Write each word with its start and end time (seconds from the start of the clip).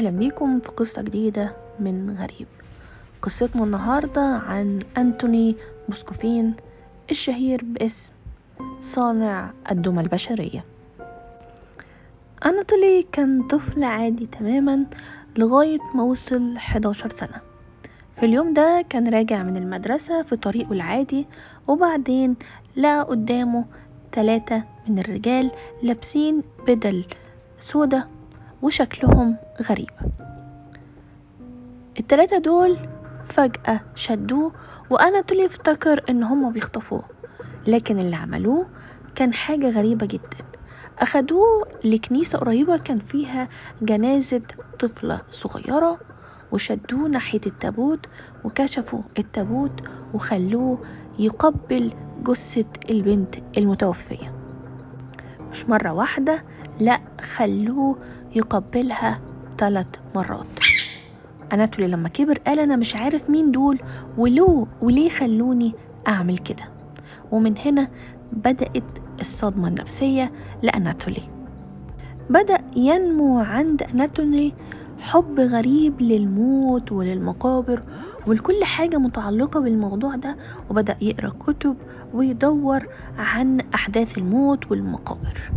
أهلا 0.00 0.10
بيكم 0.10 0.60
في 0.60 0.68
قصة 0.68 1.02
جديدة 1.02 1.52
من 1.80 2.16
غريب. 2.20 2.46
قصتنا 3.22 3.64
النهاردة 3.64 4.20
عن 4.20 4.82
أنتوني 4.98 5.56
موسكوفين 5.88 6.54
الشهير 7.10 7.64
باسم 7.64 8.12
صانع 8.80 9.50
الدمى 9.70 10.00
البشرية. 10.00 10.64
أناتولي 12.46 13.06
كان 13.12 13.42
طفل 13.42 13.84
عادي 13.84 14.26
تماما 14.26 14.86
لغاية 15.38 15.78
ما 15.94 16.02
وصل 16.02 16.56
11 16.56 17.10
سنة. 17.10 17.40
في 18.16 18.26
اليوم 18.26 18.52
ده 18.52 18.84
كان 18.90 19.08
راجع 19.08 19.42
من 19.42 19.56
المدرسة 19.56 20.22
في 20.22 20.36
طريقه 20.36 20.72
العادي 20.72 21.26
وبعدين 21.68 22.36
لقى 22.76 23.02
قدامه 23.02 23.64
ثلاثة 24.12 24.62
من 24.88 24.98
الرجال 24.98 25.50
لابسين 25.82 26.42
بدل 26.66 27.04
سودة 27.58 28.19
وشكلهم 28.62 29.36
غريب. 29.70 29.90
التلاتة 31.98 32.38
دول 32.38 32.78
فجأة 33.24 33.80
شدوه 33.94 34.52
وأناتولي 34.90 35.46
افتكر 35.46 36.04
إن 36.10 36.22
هما 36.22 36.50
بيخطفوه 36.50 37.04
لكن 37.66 37.98
اللي 37.98 38.16
عملوه 38.16 38.66
كان 39.14 39.32
حاجة 39.34 39.70
غريبة 39.70 40.06
جدا. 40.06 40.44
أخدوه 40.98 41.68
لكنيسة 41.84 42.38
قريبة 42.38 42.76
كان 42.76 42.98
فيها 42.98 43.48
جنازة 43.82 44.42
طفلة 44.78 45.20
صغيرة 45.30 45.98
وشدوه 46.52 47.08
ناحية 47.08 47.40
التابوت 47.46 48.06
وكشفوا 48.44 49.00
التابوت 49.18 49.80
وخلوه 50.14 50.78
يقبل 51.18 51.92
جثة 52.22 52.64
البنت 52.90 53.34
المتوفية. 53.58 54.34
مش 55.50 55.68
مرة 55.68 55.92
واحدة 55.92 56.44
لا 56.80 57.00
خلوه 57.20 57.96
يقبلها 58.34 59.20
ثلاث 59.58 59.86
مرات. 60.14 60.46
أناتولي 61.52 61.88
لما 61.88 62.08
كبر 62.08 62.38
قال 62.38 62.58
أنا 62.58 62.76
مش 62.76 62.96
عارف 62.96 63.30
مين 63.30 63.50
دول 63.52 63.78
ولو 64.18 64.68
وليه 64.82 65.08
خلوني 65.08 65.72
أعمل 66.08 66.38
كده؟ 66.38 66.64
ومن 67.32 67.58
هنا 67.58 67.88
بدأت 68.32 68.82
الصدمة 69.20 69.68
النفسية 69.68 70.32
لأناتولي. 70.62 71.22
بدأ 72.30 72.58
ينمو 72.76 73.38
عند 73.38 73.82
أناتولي 73.82 74.52
حب 75.00 75.40
غريب 75.40 76.00
للموت 76.00 76.92
وللمقابر 76.92 77.82
ولكل 78.26 78.64
حاجة 78.64 78.96
متعلقة 78.96 79.60
بالموضوع 79.60 80.14
ده 80.16 80.36
وبدأ 80.70 80.96
يقرأ 81.00 81.28
كتب 81.46 81.76
ويدور 82.14 82.86
عن 83.18 83.60
أحداث 83.74 84.18
الموت 84.18 84.70
والمقابر. 84.70 85.50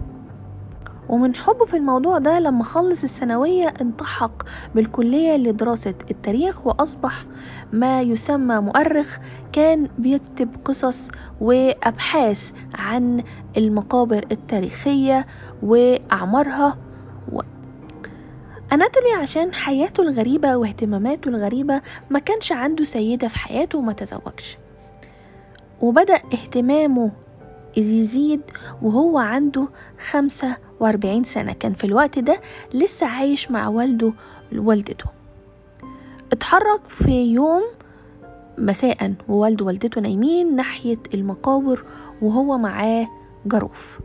ومن 1.09 1.35
حبه 1.35 1.65
في 1.65 1.77
الموضوع 1.77 2.17
ده 2.17 2.39
لما 2.39 2.63
خلص 2.63 3.03
الثانوية 3.03 3.73
التحق 3.81 4.43
بالكلية 4.75 5.35
لدراسة 5.37 5.93
التاريخ 6.11 6.67
وأصبح 6.67 7.25
ما 7.73 8.01
يسمى 8.01 8.55
مؤرخ 8.55 9.17
كان 9.53 9.87
بيكتب 9.97 10.49
قصص 10.65 11.09
وأبحاث 11.41 12.51
عن 12.73 13.23
المقابر 13.57 14.25
التاريخية 14.31 15.25
وأعمارها. 15.63 16.77
أناتولي 18.73 19.11
عشان 19.21 19.53
حياته 19.53 20.03
الغريبة 20.03 20.55
واهتماماته 20.55 21.29
الغريبة 21.29 21.81
ما 22.09 22.19
كانش 22.19 22.51
عنده 22.51 22.83
سيدة 22.83 23.27
في 23.27 23.37
حياته 23.39 23.77
وما 23.79 23.93
تزوجش 23.93 24.57
وبدأ 25.81 26.15
اهتمامه 26.33 27.11
يزيد 27.77 28.41
وهو 28.81 29.17
عنده 29.17 29.67
خمسة 30.09 30.57
وأربعين 30.79 31.23
سنة. 31.23 31.53
كان 31.53 31.71
في 31.71 31.83
الوقت 31.83 32.19
ده 32.19 32.41
لسه 32.73 33.05
عايش 33.07 33.51
مع 33.51 33.67
والده 33.67 34.13
ووالدته 34.55 35.05
اتحرك 36.31 36.81
في 36.87 37.11
يوم 37.33 37.63
مساء 38.57 39.13
ووالده 39.29 39.65
ووالدته 39.65 40.01
نايمين 40.01 40.55
ناحية 40.55 40.97
المقابر 41.13 41.83
وهو 42.21 42.57
معاه 42.57 43.07
جروف 43.45 43.99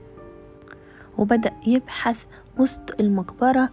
وبدأ 1.18 1.52
يبحث 1.66 2.24
وسط 2.58 3.00
المقبرة 3.00 3.68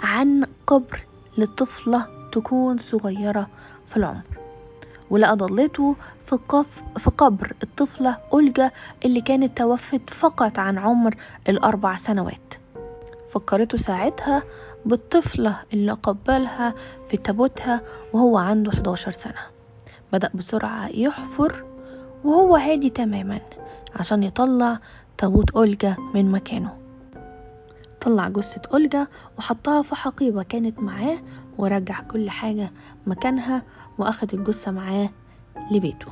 عن 0.00 0.44
قبر 0.66 1.00
لطفلة 1.38 2.06
تكون 2.32 2.78
صغيرة 2.78 3.48
في 3.88 3.96
العمر. 3.96 4.22
ولقى 5.10 5.36
ضلته 5.36 5.96
في, 6.26 6.38
قف 6.48 6.66
في 6.98 7.10
قبر 7.10 7.52
الطفلة 7.62 8.16
أولجا 8.32 8.70
اللي 9.04 9.20
كانت 9.20 9.58
توفت 9.58 10.10
فقط 10.10 10.58
عن 10.58 10.78
عمر 10.78 11.16
الأربع 11.48 11.96
سنوات. 11.96 12.54
فكرته 13.30 13.78
ساعتها 13.78 14.42
بالطفلة 14.86 15.56
اللي 15.72 15.92
قبلها 15.92 16.74
في 17.08 17.16
تابوتها 17.16 17.80
وهو 18.12 18.38
عنده 18.38 18.70
11 18.70 19.10
سنة. 19.10 19.40
بدأ 20.12 20.30
بسرعة 20.34 20.88
يحفر 20.88 21.64
وهو 22.24 22.56
هادي 22.56 22.90
تماما 22.90 23.40
عشان 23.96 24.22
يطلع 24.22 24.78
تابوت 25.18 25.50
أولجا 25.50 25.96
من 26.14 26.30
مكانه. 26.30 26.87
طلع 28.00 28.28
جثة 28.28 28.62
أولجا 28.72 29.06
وحطها 29.38 29.82
في 29.82 29.94
حقيبة 29.94 30.42
كانت 30.42 30.78
معاه 30.78 31.18
ورجع 31.58 32.00
كل 32.00 32.30
حاجة 32.30 32.70
مكانها 33.06 33.62
وأخد 33.98 34.34
الجثة 34.34 34.70
معاه 34.70 35.08
لبيته. 35.70 36.06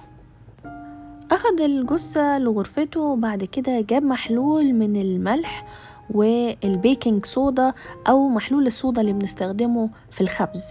أخد 1.31 1.61
الجثة 1.61 2.39
لغرفته 2.39 3.01
وبعد 3.01 3.45
كده 3.45 3.81
جاب 3.81 4.03
محلول 4.03 4.73
من 4.73 4.97
الملح 4.97 5.67
والبيكنج 6.11 7.27
صودا 7.27 7.73
أو 8.09 8.29
محلول 8.29 8.67
الصودا 8.67 9.01
اللي 9.01 9.13
بنستخدمه 9.13 9.91
في 10.11 10.21
الخبز. 10.21 10.65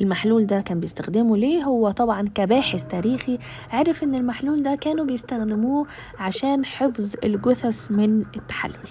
المحلول 0.00 0.46
ده 0.46 0.60
كان 0.60 0.80
بيستخدمه 0.80 1.36
ليه؟ 1.36 1.62
هو 1.64 1.90
طبعا 1.90 2.28
كباحث 2.34 2.84
تاريخي 2.84 3.38
عرف 3.70 4.02
إن 4.02 4.14
المحلول 4.14 4.62
ده 4.62 4.74
كانوا 4.74 5.04
بيستخدموه 5.04 5.86
عشان 6.18 6.64
حفظ 6.64 7.14
الجثث 7.24 7.90
من 7.90 8.20
التحلل. 8.36 8.88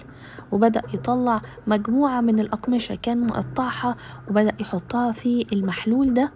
وبدأ 0.52 0.82
يطلع 0.94 1.42
مجموعة 1.66 2.20
من 2.20 2.38
الأقمشة 2.40 2.94
كان 2.94 3.26
مقطعها 3.26 3.96
وبدأ 4.30 4.52
يحطها 4.60 5.12
في 5.12 5.46
المحلول 5.52 6.14
ده 6.14 6.32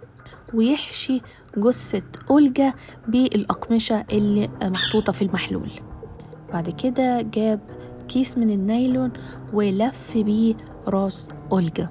ويحشي 0.53 1.21
جثة 1.57 2.01
أولجا 2.29 2.73
بالأقمشة 3.07 4.05
اللي 4.11 4.49
محطوطة 4.63 5.13
في 5.13 5.21
المحلول. 5.21 5.71
بعد 6.53 6.69
كده 6.69 7.21
جاب 7.21 7.59
كيس 8.07 8.37
من 8.37 8.49
النايلون 8.49 9.11
ولف 9.53 10.17
بيه 10.17 10.55
راس 10.87 11.27
أولجا. 11.51 11.89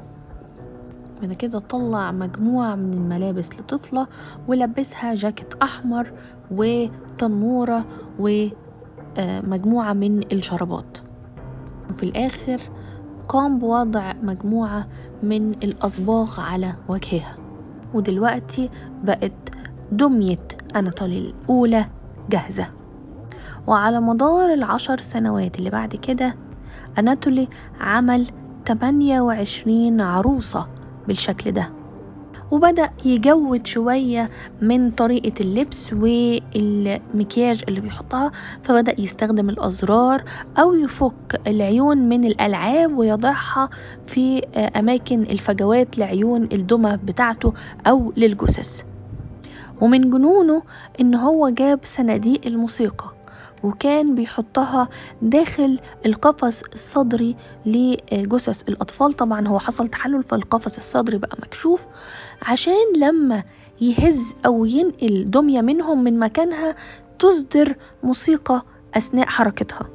بعد 1.20 1.32
كده 1.32 1.58
طلع 1.58 2.12
مجموعة 2.12 2.74
من 2.74 2.94
الملابس 2.94 3.52
لطفلة 3.54 4.06
ولبسها 4.48 5.14
جاكيت 5.14 5.54
أحمر 5.62 6.12
وتنورة 6.50 7.84
ومجموعة 8.18 9.92
من 9.92 10.32
الشرابات. 10.32 10.98
وفي 11.90 12.02
الآخر 12.02 12.60
قام 13.28 13.58
بوضع 13.58 14.12
مجموعة 14.22 14.86
من 15.22 15.50
الأصباغ 15.52 16.40
على 16.40 16.74
وجهها. 16.88 17.36
ودلوقتي 17.94 18.70
بقت 19.04 19.32
دمية 19.92 20.48
أناطولي 20.76 21.18
الأولى 21.18 21.86
جاهزة. 22.30 22.66
وعلى 23.66 24.00
مدار 24.00 24.52
العشر 24.54 24.98
سنوات 24.98 25.58
اللي 25.58 25.70
بعد 25.70 25.96
كده 25.96 26.34
أناتولي 26.98 27.48
عمل 27.80 28.26
28 28.66 30.00
عروسة 30.00 30.66
بالشكل 31.08 31.52
ده. 31.52 31.77
وبدأ 32.50 32.90
يجود 33.04 33.66
شوية 33.66 34.30
من 34.60 34.90
طريقة 34.90 35.32
اللبس 35.40 35.92
والمكياج 35.92 37.62
اللي 37.68 37.80
بيحطها 37.80 38.32
فبدأ 38.62 39.00
يستخدم 39.00 39.50
الأزرار 39.50 40.24
أو 40.58 40.74
يفك 40.74 41.40
العيون 41.46 41.98
من 41.98 42.24
الألعاب 42.24 42.98
ويضعها 42.98 43.70
في 44.06 44.38
أماكن 44.76 45.22
الفجوات 45.22 45.98
لعيون 45.98 46.42
الدمى 46.52 46.98
بتاعته 47.04 47.52
أو 47.86 48.12
للجثث. 48.16 48.82
ومن 49.80 50.10
جنونه 50.10 50.62
إن 51.00 51.14
هو 51.14 51.48
جاب 51.48 51.80
صناديق 51.84 52.40
الموسيقى. 52.46 53.17
وكان 53.62 54.14
بيحطها 54.14 54.88
داخل 55.22 55.80
القفص 56.06 56.62
الصدري 56.74 57.36
لجثث 57.66 58.68
الأطفال. 58.68 59.12
طبعا 59.12 59.48
هو 59.48 59.58
حصل 59.58 59.88
تحلل 59.88 60.22
فالقفص 60.24 60.76
الصدري 60.76 61.18
بقى 61.18 61.36
مكشوف 61.42 61.86
عشان 62.42 62.92
لما 62.96 63.42
يهز 63.80 64.22
أو 64.46 64.64
ينقل 64.64 65.30
دمية 65.30 65.60
منهم 65.60 66.04
من 66.04 66.18
مكانها 66.18 66.76
تصدر 67.18 67.76
موسيقى 68.02 68.62
أثناء 68.94 69.26
حركتها. 69.26 69.88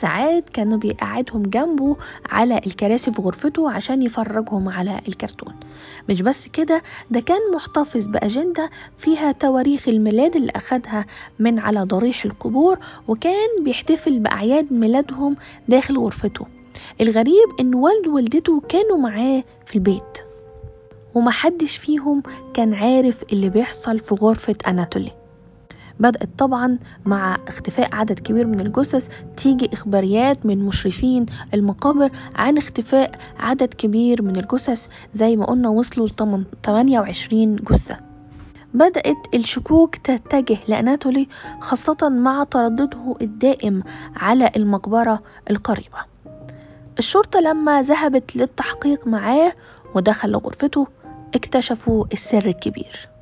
ساعات 0.00 0.48
كانوا 0.48 0.78
بيقعدهم 0.78 1.42
جنبه 1.42 1.96
على 2.30 2.60
الكراسي 2.66 3.12
في 3.12 3.22
غرفته 3.22 3.70
عشان 3.70 4.02
يفرجهم 4.02 4.68
على 4.68 5.00
الكرتون. 5.08 5.54
مش 6.08 6.22
بس 6.22 6.48
كده 6.48 6.82
ده 7.10 7.20
كان 7.20 7.38
محتفظ 7.54 8.06
بأجندة 8.06 8.70
فيها 8.98 9.32
تواريخ 9.32 9.88
الميلاد 9.88 10.36
اللي 10.36 10.52
أخدها 10.56 11.06
من 11.38 11.58
على 11.58 11.80
ضريح 11.82 12.24
القبور 12.24 12.78
وكان 13.08 13.48
بيحتفل 13.62 14.18
بأعياد 14.18 14.72
ميلادهم 14.72 15.36
داخل 15.68 15.98
غرفته. 15.98 16.46
الغريب 17.00 17.48
إن 17.60 17.74
والده 17.74 18.10
ووالدته 18.10 18.62
كانوا 18.68 18.98
معاه 18.98 19.42
في 19.66 19.74
البيت. 19.74 20.18
ومحدش 21.14 21.76
فيهم 21.76 22.22
كان 22.54 22.74
عارف 22.74 23.22
اللي 23.32 23.48
بيحصل 23.48 23.98
في 23.98 24.14
غرفة 24.14 24.56
أناتولي. 24.68 25.12
بدأت 26.00 26.28
طبعا 26.38 26.78
مع 27.06 27.36
اختفاء 27.48 27.94
عدد 27.94 28.18
كبير 28.18 28.46
من 28.46 28.60
الجثث 28.60 29.08
تيجي 29.36 29.70
إخباريات 29.72 30.46
من 30.46 30.58
مشرفين 30.58 31.26
المقابر 31.54 32.10
عن 32.36 32.58
اختفاء 32.58 33.10
عدد 33.38 33.74
كبير 33.74 34.22
من 34.22 34.36
الجثث 34.36 34.88
زي 35.14 35.36
ما 35.36 35.44
قلنا 35.44 35.68
وصلوا 35.68 36.08
ل 36.08 36.14
28 36.64 37.56
جثة. 37.56 37.96
بدأت 38.74 39.16
الشكوك 39.34 39.96
تتجه 39.96 40.58
لأناتولي 40.68 41.28
خاصة 41.60 42.08
مع 42.08 42.44
تردده 42.44 43.16
الدائم 43.20 43.82
على 44.16 44.50
المقبرة 44.56 45.22
القريبة. 45.50 45.98
الشرطة 46.98 47.40
لما 47.40 47.82
ذهبت 47.82 48.36
للتحقيق 48.36 49.06
معاه 49.06 49.52
ودخل 49.94 50.36
غرفته 50.36 50.86
اكتشفوا 51.34 52.04
السر 52.12 52.46
الكبير. 52.46 53.15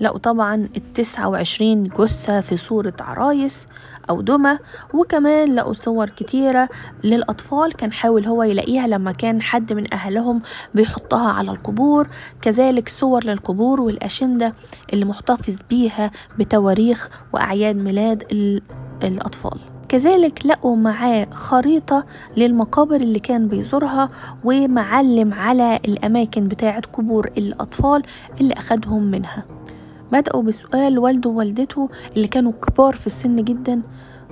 لقوا 0.00 0.18
طبعا 0.18 0.68
التسعة 0.76 1.28
وعشرين 1.28 1.84
جثة 1.84 2.40
في 2.40 2.56
صورة 2.56 2.92
عرايس 3.00 3.66
أو 4.10 4.20
دمى 4.20 4.58
وكمان 4.94 5.54
لقوا 5.54 5.72
صور 5.72 6.08
كتيرة 6.08 6.68
للأطفال 7.04 7.72
كان 7.72 7.92
حاول 7.92 8.26
هو 8.26 8.42
يلاقيها 8.42 8.86
لما 8.86 9.12
كان 9.12 9.42
حد 9.42 9.72
من 9.72 9.94
أهلهم 9.94 10.42
بيحطها 10.74 11.32
على 11.32 11.50
القبور. 11.50 12.08
كذلك 12.42 12.88
صور 12.88 13.24
للقبور 13.24 13.80
والأشندة 13.80 14.54
اللي 14.92 15.04
محتفظ 15.04 15.56
بيها 15.70 16.10
بتواريخ 16.38 17.08
وأعياد 17.32 17.76
ميلاد 17.76 18.24
الأطفال. 19.02 19.58
كذلك 19.88 20.46
لقوا 20.46 20.76
معاه 20.76 21.26
خريطة 21.32 22.04
للمقابر 22.36 22.96
اللي 22.96 23.18
كان 23.18 23.48
بيزورها 23.48 24.10
ومعلم 24.44 25.34
على 25.34 25.76
الأماكن 25.84 26.48
بتاعة 26.48 26.80
قبور 26.92 27.30
الأطفال 27.38 28.02
اللي 28.40 28.54
أخدهم 28.54 29.02
منها. 29.02 29.44
بدأوا 30.12 30.42
بسؤال 30.42 30.98
والده 30.98 31.30
ووالدته 31.30 31.88
اللي 32.16 32.28
كانوا 32.28 32.52
كبار 32.52 32.96
في 32.96 33.06
السن 33.06 33.36
جدا. 33.44 33.82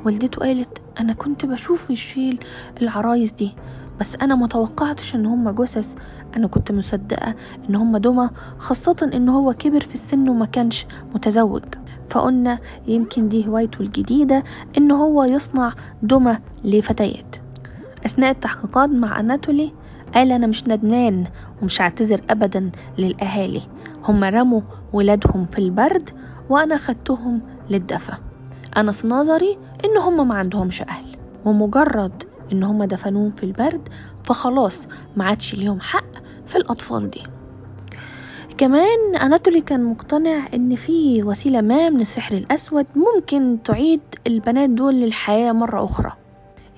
والدته 0.04 0.38
قالت 0.38 0.78
أنا 1.00 1.12
كنت 1.12 1.46
بشوف 1.46 1.90
يشيل 1.90 2.38
العرايس 2.82 3.32
دي 3.32 3.52
بس 4.00 4.16
أنا 4.22 4.34
متوقعتش 4.34 5.14
إن 5.14 5.26
هما 5.26 5.52
جثث. 5.52 5.94
أنا 6.36 6.46
كنت 6.46 6.72
مصدقة 6.72 7.34
إن 7.70 7.76
هما 7.76 7.98
دمى 7.98 8.30
خاصة 8.58 9.10
إن 9.14 9.28
هو 9.28 9.52
كبر 9.52 9.80
في 9.80 9.94
السن 9.94 10.28
وما 10.28 10.46
كانش 10.46 10.86
متزوج. 11.14 11.62
فقلنا 12.10 12.58
يمكن 12.86 13.28
دي 13.28 13.46
هوايته 13.46 13.80
الجديدة 13.80 14.44
إن 14.78 14.90
هو 14.90 15.24
يصنع 15.24 15.72
دمى 16.02 16.38
لفتيات. 16.64 17.36
أثناء 18.06 18.30
التحقيقات 18.30 18.88
مع 18.90 19.20
أناتولي 19.20 19.72
قال 20.14 20.32
أنا 20.32 20.46
مش 20.46 20.68
ندمان 20.68 21.24
ومش 21.62 21.82
هعتذر 21.82 22.20
أبدا 22.30 22.70
للأهالي. 22.98 23.62
هم 24.04 24.24
رموا 24.24 24.60
ولادهم 24.92 25.46
في 25.46 25.58
البرد 25.58 26.10
وأنا 26.50 26.76
خدتهم 26.76 27.40
للدفا. 27.70 28.18
أنا 28.76 28.92
في 28.92 29.06
نظري 29.06 29.58
إن 29.84 29.98
هم 30.02 30.28
ما 30.28 30.34
عندهمش 30.34 30.82
أهل 30.82 31.04
ومجرد 31.44 32.24
إن 32.52 32.62
هم 32.62 32.84
دفنوهم 32.84 33.30
في 33.30 33.42
البرد 33.42 33.88
فخلاص 34.24 34.88
ما 35.16 35.24
عادش 35.24 35.54
ليهم 35.54 35.80
حق 35.80 36.12
في 36.46 36.56
الأطفال 36.56 37.10
دي. 37.10 37.22
كمان 38.58 39.16
أناتولي 39.22 39.60
كان 39.60 39.84
مقتنع 39.84 40.48
إن 40.54 40.74
في 40.74 41.22
وسيلة 41.22 41.60
ما 41.60 41.90
من 41.90 42.00
السحر 42.00 42.36
الأسود 42.36 42.86
ممكن 42.96 43.58
تعيد 43.64 44.00
البنات 44.26 44.70
دول 44.70 44.94
للحياة 44.94 45.52
مرة 45.52 45.84
أخرى. 45.84 46.12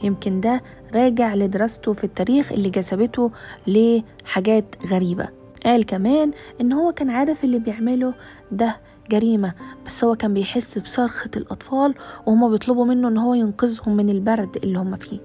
يمكن 0.02 0.40
ده 0.40 0.62
راجع 0.94 1.34
لدراسته 1.34 1.93
في 1.93 2.05
التاريخ 2.05 2.52
اللي 2.52 2.70
جذبته 2.70 3.31
لحاجات 3.66 4.64
غريبة. 4.87 5.28
قال 5.64 5.86
كمان 5.86 6.30
إن 6.60 6.72
هو 6.72 6.92
كان 6.92 7.10
عارف 7.10 7.44
اللي 7.44 7.58
بيعمله 7.58 8.14
ده 8.52 8.76
جريمة 9.10 9.52
بس 9.86 10.04
هو 10.04 10.16
كان 10.16 10.34
بيحس 10.34 10.78
بصرخة 10.78 11.30
الأطفال 11.36 11.94
وهما 12.26 12.48
بيطلبوا 12.48 12.84
منه 12.84 13.08
إن 13.08 13.18
هو 13.18 13.34
ينقذهم 13.34 13.96
من 13.96 14.10
البرد 14.10 14.56
اللي 14.56 14.78
هما 14.78 14.96
فيه. 14.96 15.20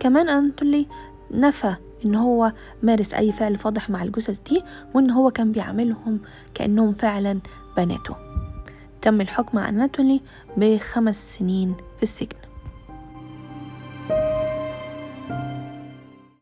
كمان 0.00 0.28
أنتولي 0.28 0.86
نفى 1.30 1.74
إن 2.04 2.14
هو 2.14 2.52
مارس 2.82 3.14
أي 3.14 3.32
فعل 3.32 3.56
فاضح 3.56 3.90
مع 3.90 4.02
الجثث 4.02 4.40
دي 4.50 4.62
وإن 4.94 5.10
هو 5.10 5.30
كان 5.30 5.52
بيعملهم 5.52 6.20
كأنهم 6.54 6.92
فعلا 6.92 7.38
بناته. 7.76 8.16
تم 9.02 9.20
الحكم 9.20 9.58
على 9.58 9.68
أناتولي 9.68 10.20
بخمس 10.56 11.36
سنين 11.36 11.74
في 11.96 12.02
السجن. 12.02 12.49